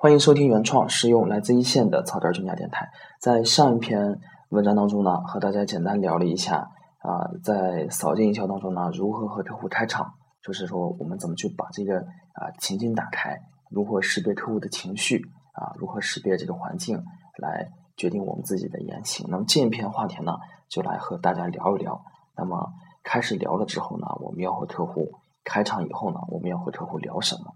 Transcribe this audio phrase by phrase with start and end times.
[0.00, 2.88] 欢迎收听原创实用来自一线的草根专家电台。
[3.20, 13.40] 在上一篇文章当中呢，和大家简单聊了一下啊，在扫街营销当中呢，如何和客户开场，就是说我们怎么去把这个啊情境打开，
[13.72, 15.20] 如何识别客户的情绪
[15.54, 17.02] 啊，如何识别这个环境，
[17.36, 19.26] 来决定我们自己的言行。
[19.28, 20.32] 那么这一篇话题呢，
[20.68, 22.00] 就来和大家聊一聊。
[22.36, 22.70] 那么
[23.02, 25.10] 开始聊了之后呢，我们要和客户
[25.42, 27.52] 开场以后呢，我们要和客户聊什么？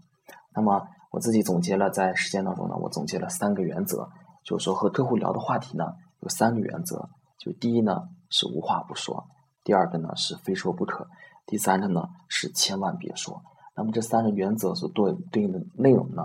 [0.56, 4.08] 那么我自己总结了，在实践当中呢，我总结了三个原则，
[4.42, 5.84] 就是说和客户聊的话题呢，
[6.20, 7.08] 有三个原则。
[7.38, 9.28] 就第一呢是无话不说，
[9.62, 11.06] 第二个呢是非说不可，
[11.44, 13.42] 第三个呢是千万别说。
[13.76, 16.22] 那么这三个原则所对对应的内容呢，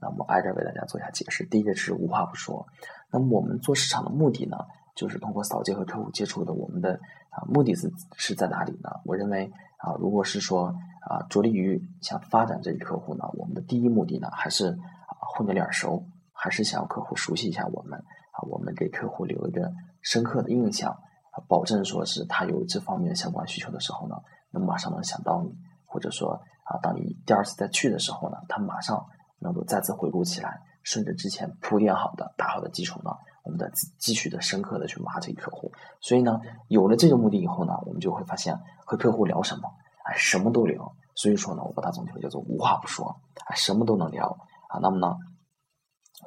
[0.00, 1.44] 那么挨着为大家做一下解释。
[1.44, 2.66] 第一个是无话不说。
[3.12, 4.56] 那么我们做市场的目的呢，
[4.94, 6.98] 就是通过扫街和客户接触的，我们的
[7.46, 8.90] 目的是是在哪里呢？
[9.04, 10.74] 我认为啊，如果是说
[11.08, 24.16] 啊着力于想发展这个客户呢，我们的第一目的呢，还是啊混个脸熟，还是想要客户熟悉一下我们啊，我们给客户留一个深刻的印象啊，保证说是他有这方面相关需求的时候呢，
[24.50, 25.52] 能马上能想到你，
[25.86, 26.32] 或者说
[26.64, 29.06] 啊，当你第二次再去的时候呢，他马上
[29.38, 30.60] 能够再次回顾起来。
[30.82, 33.10] 顺着之前铺垫好的、打好的基础呢，
[33.42, 35.72] 我们再继续的深刻的去挖这客户。
[36.00, 39.62] 所以呢，有了这个目的以后呢，我们就会发现和客户聊什么，
[40.04, 40.94] 哎，什么都聊。
[41.14, 44.26] 所以说呢，我把它总结为叫做无话不说，哎，什么都能聊
[44.68, 44.78] 啊。
[44.80, 45.16] 那么呢，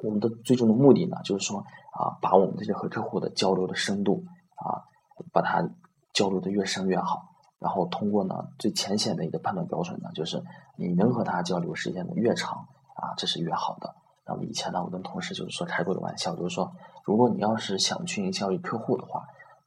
[0.02, 4.24] 我们的最终的目的呢，就是说啊，把我们这些和客户的交流的深度
[4.56, 4.84] 啊，
[5.32, 5.68] 把它
[6.12, 7.30] 交流的越深越好。
[7.58, 10.42] 然后通过呢，最浅显的一个判断标准呢，就是
[10.76, 13.94] 你能和他交流时间的越长啊，这是越好的。
[14.26, 16.72] 那么以前呢，我跟同事就是说开过的玩笑，就是说，
[17.04, 19.20] 如果你要是想去营销一客户的话，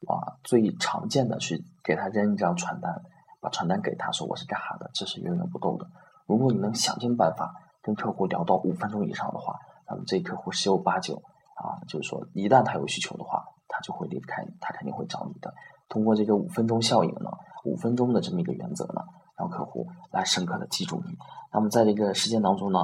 [0.07, 3.01] 啊，最常见的去给他扔一张传单，
[3.39, 5.87] 把传单给他说我是干啥的，这是远远不够的。
[6.25, 11.21] 如果你能想尽办法跟客户聊到五分钟以上的话，那么这客户十有八九
[11.53, 15.53] 啊，就是说一旦他有需求的话，他就会离不开你，他肯定会找你的。
[15.87, 17.29] 通过这个五分钟效应呢，
[17.63, 19.03] 五分钟的这么一个原则呢，
[19.37, 21.15] 让客户来深刻的记住你。
[21.53, 22.79] 那么在这个实践当中呢。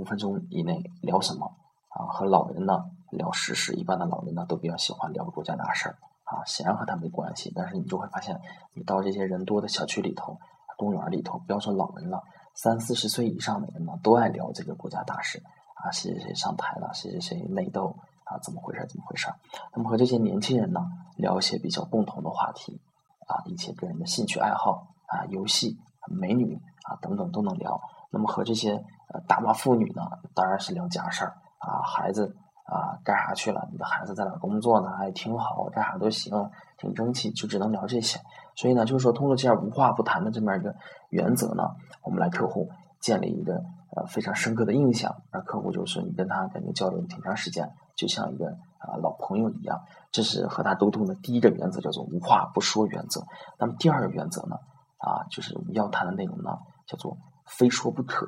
[0.00, 1.44] 五分钟以内聊什么？
[1.90, 5.98] 啊，和老人呢聊时事，一般的老人呢都比较喜欢聊国家大事儿。
[6.24, 8.40] 啊，显然和他没关系，但是你就会发现，
[8.72, 10.38] 你到这些人多的小区里头、
[10.78, 12.22] 公园里头，不要说老人了，
[12.54, 15.42] 三四十岁以上的人呢都爱聊这个国家大事。
[15.74, 17.94] 啊，谁谁谁上台了，谁谁谁内斗，
[18.24, 18.86] 啊，怎么回事？
[18.88, 19.28] 怎么回事？
[19.74, 20.80] 那么和这些年轻人呢
[21.16, 22.80] 聊一些比较共同的话题，
[23.26, 27.80] 啊，一些个人的兴趣爱好，啊，游戏、美女啊等等都能聊。
[28.10, 30.02] 那么和这些呃大妈妇女呢，
[30.34, 33.68] 当然是聊家事儿啊，孩子啊干啥去了？
[33.70, 34.90] 你的孩子在哪工作呢？
[34.98, 36.32] 还挺好，干啥都行，
[36.76, 38.20] 挺争气，就只能聊这些。
[38.56, 40.74] 所以呢，就是说通过这样无话不谈的这么一个
[41.10, 41.62] 原则呢，
[42.02, 42.68] 我们来客户
[43.00, 43.54] 建立一个
[43.94, 48.46] 呃非常深刻的印象，而客户就是你跟他感觉交流挺长时间，就像一个
[48.78, 49.80] 啊老朋友一样。
[50.10, 53.22] 这是和他沟通的第一个原则，叫做无话不说原则。
[53.58, 54.56] 那么第二个原则呢，
[54.98, 57.16] 啊，就是我们要谈的内容呢，叫做。
[57.58, 58.26] 非说不可，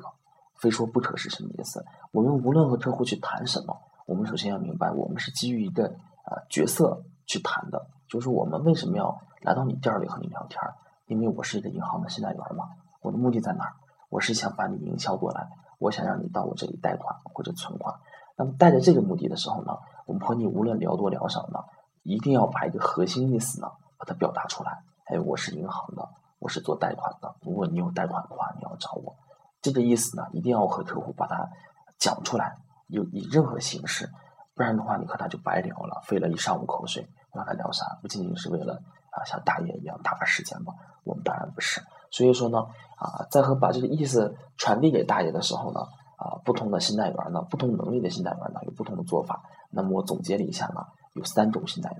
[0.55, 1.83] 非说不可是什么意思？
[2.11, 3.75] 我们无论和客户去谈什么，
[4.05, 10.61] 我们首先要明白，我们是基于一个呃角色去谈的，就是我们为什么要来到你店里和你聊天？
[11.07, 12.69] 因为我是一个银行的信贷员嘛。
[13.01, 13.73] 我的目的在哪儿？
[14.09, 15.47] 我是想把你营销过来，
[15.79, 17.95] 我想让你到我这里贷款或者存款。
[18.35, 21.59] 那么带着这个目的的时候呢，我们和你无论聊多聊少呢，
[22.03, 23.67] 一定要把一个核心意思呢
[23.97, 24.83] 把它表达出来。
[25.05, 26.07] 哎，我是银行的。
[26.39, 29.15] 我是做贷款的，如果你有贷款的话，你找我。
[29.61, 31.49] 这个意思呢，一定要和客户把它
[31.97, 32.57] 讲出来，
[32.87, 34.09] 有以任何形式，
[34.55, 37.97] 不然的话，你和他就白聊了，费了一上午口水，让他聊啥？
[38.01, 38.73] 不仅仅是为了
[39.11, 40.73] 啊像大爷一样打发时间吗？
[41.05, 41.81] 我们当然不是。
[42.11, 42.59] 所以说呢，
[42.97, 45.79] 啊，在和把这个意思传递给大爷的时候呢，
[46.17, 49.41] 啊，不同的信贷员呢，不同能力的信贷员呢，有不同的做法。
[49.71, 51.99] 那么我总结了一下呢，有三种信贷员，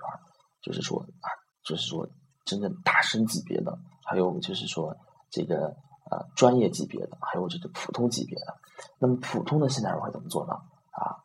[0.61, 1.27] 就是说啊，
[1.63, 2.07] 就是说
[2.45, 3.77] 真正大神级别的。
[4.05, 4.93] 还有就是说，
[5.31, 5.73] 这个
[6.11, 8.55] 呃专业级别的，还有这个普通级别的。
[8.99, 10.53] 那么普通的信贷员会怎么做呢？
[10.91, 11.23] 啊，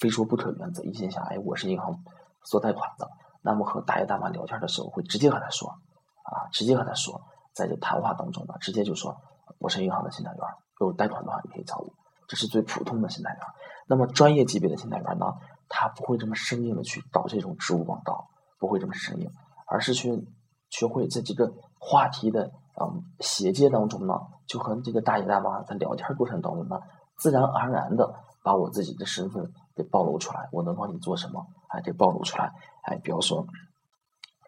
[0.00, 2.04] 非说不可原则，一心想，哎，我是银行
[2.44, 3.08] 做贷款的。
[3.42, 7.22] 那么和大爷大妈聊天的时候，会直接和他说，啊，直接和他说，
[7.54, 9.16] 在这谈话当中呢，直接就说，
[9.58, 10.40] 我是银行的信贷员，
[10.80, 11.92] 有贷款的话你可以找我。
[12.28, 13.40] 这是最普通的信贷员。
[13.86, 15.26] 那么专业级别的信贷员呢，
[15.68, 18.28] 他不会这么生硬的去搞这种植物广告，
[18.58, 19.30] 不会这么生硬，
[19.66, 20.26] 而是去
[20.70, 21.52] 学会在这个。
[21.84, 24.14] 话题的嗯衔接当中呢，
[24.46, 26.80] 就和这个大爷大妈在聊天过程当中呢，
[27.18, 31.46] 自然而然的把我自己的身份给暴露出来，我能帮你做什么？
[31.68, 32.52] 哎，给暴露出来。
[32.82, 33.46] 哎，比方说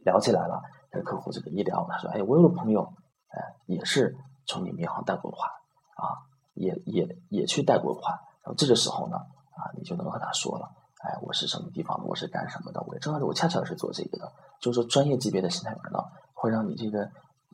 [0.05, 2.93] 聊起来了，跟客户这个一聊，他说：“哎，我有个朋友，
[3.29, 4.17] 哎，也是
[4.47, 5.49] 从你们银行贷过款
[5.97, 10.69] 啊，也也也去贷过款。”然后这个时候呢，啊，你就能和他说了，
[11.03, 16.01] 哎，我是什么地方的，我是干什么的，我正好我恰巧是做这个的，就是说专业级别的心态员呢，
[16.35, 17.09] 会让你这个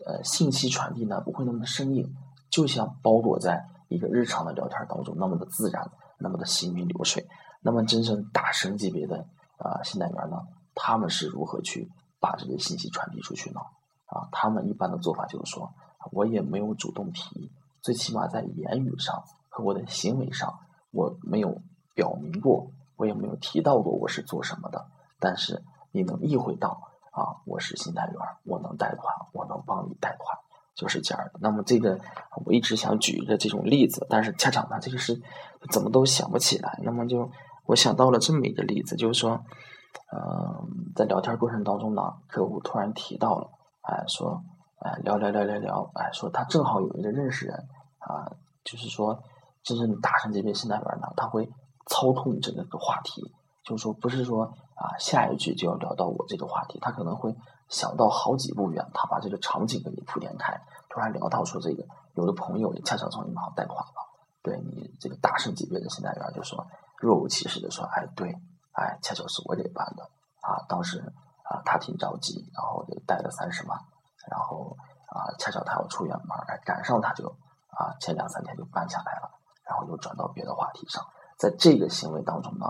[0.07, 2.15] 呃信息传递呢不会那么的生硬，
[2.51, 7.27] 就像包裹在一个日常的聊天当中那么的自然，那么的行云流水。
[7.63, 9.27] 那么真正大神级别的
[9.59, 10.37] 啊信贷员呢，
[10.75, 13.61] 他们是如何去把这个信息传递出去呢？
[14.07, 15.73] 啊，他们一般的做法就是说，
[16.11, 20.59] 我也没有主动提，最起码在言语上和我的行为上，
[20.91, 21.61] 我没有
[21.95, 24.89] 表明过，我也没有提到过我是做什么的。
[25.19, 25.63] 但是
[25.93, 30.39] 你能意会到啊，我是信贷员，我能贷款，我能帮你贷款，
[30.75, 31.33] 就是这样的。
[31.41, 31.99] 那么这个
[32.45, 35.21] 我一直想举一个这种例子，但是恰巧呢，这个是
[35.71, 37.31] 怎么都想不起来，那么就。
[37.67, 39.45] 我想到了这么一个例子，就是说，
[40.13, 43.49] 嗯，在聊天过程当中呢，客户突然提到了，
[43.83, 44.43] 哎，说，
[44.81, 47.55] 哎，聊聊聊聊聊，哎，说他正好有一个认识人，
[47.99, 48.27] 啊，
[48.65, 49.23] 就是说，
[49.63, 51.49] 真正打上这边信贷员呢，他会
[51.87, 53.23] 操控这个个话题，
[53.65, 57.35] 就是说，不是说啊，下一句就要聊到我这个话题，他可能会
[57.69, 61.85] 想到好几步远，他把这个场景给你铺垫开，突然聊到说这个，
[62.15, 64.09] 有的朋友也恰巧从银行贷款了，
[64.43, 66.67] 对你这个大神级别的信贷员就说。
[67.03, 68.31] 若无其事的说：“哎，对，
[68.73, 70.05] 哎，恰巧是我这办的
[70.43, 70.61] 啊。
[70.69, 71.01] 当时
[71.45, 73.81] 啊，他挺着急，然后就贷了三十万，
[74.31, 74.77] 然后
[75.09, 77.27] 啊，恰巧他要出远门，哎，赶上他就
[77.71, 79.31] 啊，前两三天就办下来了，
[79.65, 81.03] 然后又转到别的话题上。
[81.39, 82.67] 在这个行为当中呢，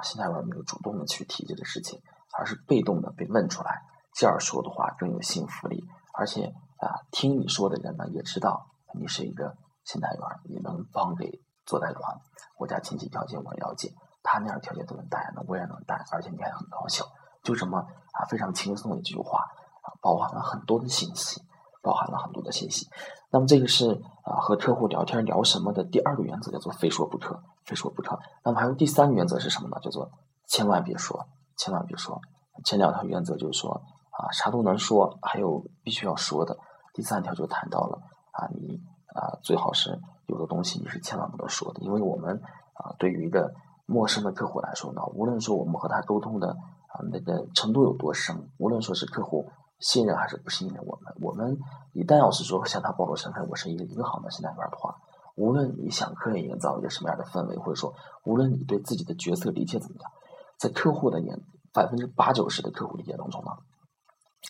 [0.00, 2.00] 啊，心态员没有主动的去提这个事情，
[2.38, 3.82] 而是被动的被问出来，
[4.14, 6.46] 这样说的话更有信服力，而且
[6.78, 9.54] 啊，听你说的人呢也知道你是一个
[9.84, 12.18] 信贷员，你能帮给。”做贷款，
[12.58, 13.94] 我家亲戚条件我了解，
[14.24, 17.04] 他那样条件都能贷，那我也能贷，而且你还很高效，
[17.44, 21.40] 就这么啊非常轻松的一句话啊，包含了很多的信息，
[21.82, 22.86] 包含了很多的信息。
[23.32, 23.90] 那么这个是
[24.24, 28.18] 啊和客户聊天聊什么的第二个原则叫做非说不可，非说不可。
[28.44, 29.76] 那么还有第三个原则是什么呢？
[29.82, 30.10] 叫做
[30.48, 32.20] 千万别说，千万别说。
[32.64, 36.56] 前两条原则就是说啊啥都能说，还有必须要说的。
[36.92, 37.98] 第三条就谈到了
[38.32, 38.80] 啊你
[39.14, 39.98] 啊最好是。
[40.26, 42.40] 有的东西你是千万不能说的，因为我们
[42.74, 43.52] 啊，对于一个
[43.84, 49.50] 陌生的客户来说呢，无论说我们和他沟通的啊那个程度有多深，无论说是客户
[49.80, 51.58] 信任还是不信任我们，我们
[51.92, 54.94] 一旦要是说向他暴露身份，我是一个银行的信贷员的话，
[55.36, 57.94] 无论你想刻意营造一个什么样的氛围，或者说
[58.24, 60.10] 无论你对自己的角色理解怎么样，
[60.58, 61.40] 在客户的眼
[61.72, 63.52] 百分之八九十的客户理解当中呢，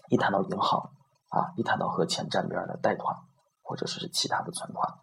[0.09, 0.91] 一谈到银行
[1.29, 3.17] 啊，一谈到和钱沾边的贷款，
[3.63, 4.95] 或者说是其他的存款。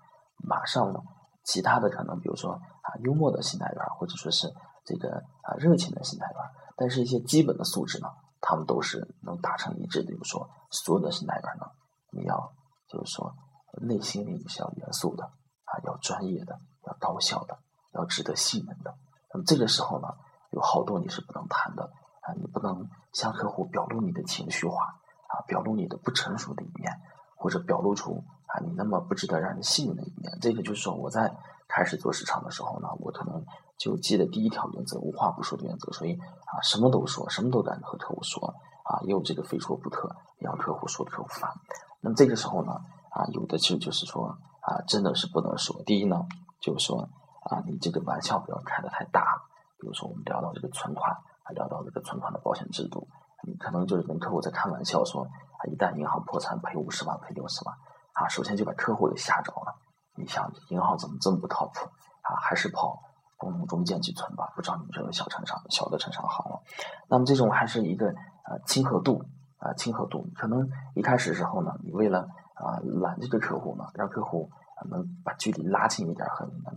[0.43, 0.99] 马上呢，
[1.45, 4.51] 其他的可能，比如说啊，幽默的信贷员，或者说是
[4.83, 5.09] 这个
[5.41, 6.35] 啊热情的信贷员，
[6.75, 8.07] 但是一些基本的素质呢，
[8.47, 10.13] 他们都是能达成一致的。
[10.13, 11.65] 就是说，所有的是哪边呢，
[12.11, 12.53] 你要
[12.87, 13.35] 就是说
[13.81, 17.59] 内心里你是要严肃的啊，要专业的，要高效的，
[17.91, 18.95] 要值得信任的。
[19.33, 20.07] 那么这个时候呢，
[20.51, 21.91] 有好多你是不能谈的
[22.21, 24.81] 啊，你不能向客户表露你的情绪化
[25.27, 27.01] 啊，表露你的不成熟的一面，
[27.35, 28.23] 或者表露出。
[28.47, 31.33] 啊，你那么不值得让人信任的一面，这个就是说，我在
[31.67, 33.45] 开始做市场的时候呢，我可能
[33.77, 38.47] 就记得第一条原则，无话不说的原则，所以啊，什么都说，什么都敢和客户说，
[38.83, 41.51] 啊，也有这个非说不可，让客户说的客户烦。
[41.99, 42.71] 那么这个时候呢，
[43.11, 44.27] 啊，有的其实就是说，
[44.61, 45.81] 啊，真的是不能说。
[45.83, 46.25] 第一呢，
[46.61, 47.09] 就是说，
[47.43, 49.43] 啊，你这个玩笑不要开的太大。
[49.79, 51.11] 比如说，我们聊到这个存款，
[51.43, 53.07] 啊，聊到这个存款的保险制度，
[53.43, 57.77] 你可能就是跟客户在开玩笑说，啊，一旦银行破产，赔五十万，赔六十万。
[58.17, 59.75] 啊，首先就把客户给吓着了。
[60.15, 61.85] 你想，银行怎么这么不靠谱
[62.21, 62.33] 啊？
[62.41, 62.99] 还是跑
[63.37, 64.51] 工农中建去存吧。
[64.55, 66.59] 不知道你们这种小城商、小的城商行了。
[67.07, 69.23] 那么这种还是一个呃亲和度
[69.59, 70.27] 啊，亲和度。
[70.35, 74.49] 可能一开始时候呢，你为了啊揽这个客户呢，让客户
[74.89, 76.71] 能把距离拉近一点，和你呢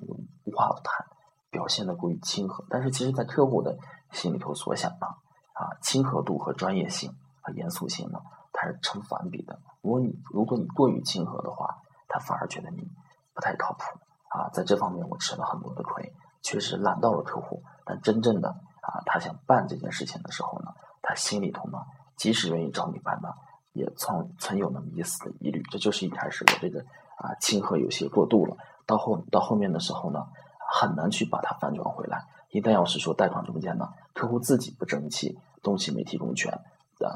[0.44, 1.06] 无话不谈，
[1.50, 2.62] 表现的过于亲和。
[2.68, 3.78] 但是其实，在客户的
[4.12, 5.06] 心里头所想呢，
[5.54, 8.20] 啊，亲和度和专业性和严肃性呢。
[8.52, 9.58] 它是成反比的。
[9.82, 11.78] 如果你如果你过于亲和的话，
[12.08, 12.86] 他反而觉得你
[13.34, 13.82] 不太靠谱
[14.28, 14.48] 啊。
[14.52, 17.62] 在这方面，我吃了很多的亏，确实揽到了客户。
[17.84, 21.78] 但真正的啊，他想办这件事情的时候呢，他心里头呢，
[22.16, 23.28] 即使愿意找你办呢，
[23.72, 25.62] 也存存有那么一丝的疑虑。
[25.70, 26.80] 这就是一开始我这个
[27.16, 28.56] 啊亲和有些过度了。
[28.86, 30.26] 到后到后面的时候呢，
[30.68, 32.26] 很难去把它反转回来。
[32.50, 36.52] 一旦要是说贷款中间呢，客户自己不争气，东西没提供全。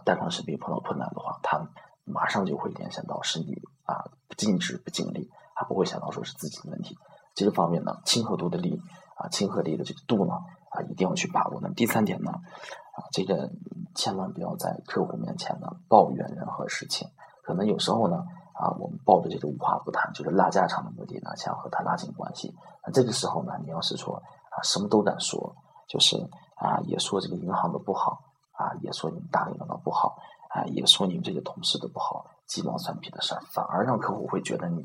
[0.04, 1.68] 贷款审批碰到困难的话，他
[2.04, 6.96] 马上就会联想到是你啊不尽职不尽力，他不会想到说是自己的问题。
[7.34, 8.80] 这个方面呢，亲和度的力
[9.16, 10.34] 啊，亲和力的这个度呢
[10.70, 11.58] 啊，一定要去把握。
[11.60, 13.50] 那么第三点呢啊，这个
[13.94, 17.08] 千万不要在客户面前呢抱怨任何事情。
[17.42, 18.18] 可能有时候呢
[18.54, 22.54] 啊，我们抱着这个无话不谈，就是拉家常的目的呢，想和他拉近关系。
[22.86, 25.56] 那这个时候呢，你要是说啊，什么都敢说，
[25.88, 26.16] 就是
[26.54, 28.22] 啊，也说这个银行的不好，
[28.54, 30.16] 啊，也说你们大领导的不好，
[30.50, 34.82] 啊，也说你们这些同事的不好，鸡毛蒜皮的事儿，反而让客户会觉得你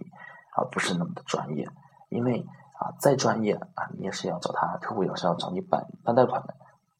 [0.55, 1.69] 啊不是那么的专业，
[2.09, 2.45] 因为
[2.79, 6.55] 啊再专业啊，你也是要找他，客户也是要找你办办贷款的，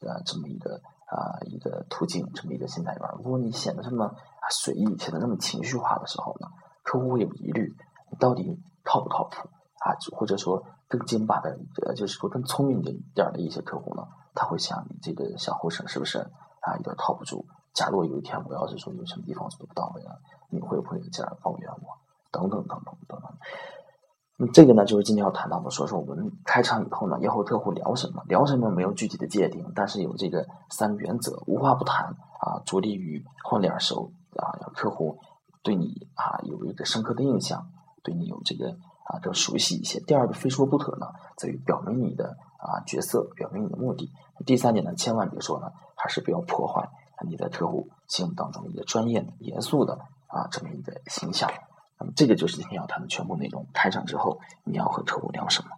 [0.07, 3.13] 呃，这么一个啊一个途径，这么一个心态吧。
[3.17, 4.13] 如果你显得这么
[4.49, 6.47] 随意，显得那么情绪化的时候呢，
[6.83, 7.75] 客户会有疑虑，
[8.11, 9.49] 你到底靠不靠谱？
[9.79, 16.19] 啊，或者说更精把的，呃，就是说更聪明的点的一些客户呢，他会想你这个小后生是不是
[16.61, 17.45] 啊，有点靠不住？
[17.73, 21.97] 假如有一天我要是说有什么地方做不到位了，你会不会这样抱怨我？
[22.31, 23.31] 等等等等等等。
[24.37, 28.23] 那这个呢，就是今天要谈到的，说说我们开场以后呢，要和客户聊什么？
[28.27, 32.05] 聊什么没有具体的界定，但是有这个三个原则：无话不谈
[32.39, 35.19] 啊，着力于换脸熟啊，让客户
[35.63, 37.67] 对你啊有一个深刻的印象，
[38.03, 38.75] 对你有这个。
[39.09, 39.99] 啊，更熟悉一些。
[40.01, 44.11] 第二个非说不可呢，在于表明你的啊角色，表明你的目的。
[44.45, 46.89] 第三点呢，千万别说呢，还是不要破坏
[47.27, 51.51] 你在客户心目当中一个专业的、严肃的啊这么一个形象。
[51.99, 53.67] 那么，这个就是今天要谈的全部内容。
[53.73, 55.71] 开场之后，你要和客户聊什么？